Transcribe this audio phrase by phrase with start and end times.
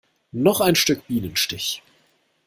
[0.31, 1.83] Noch ein Stück Bienenstich?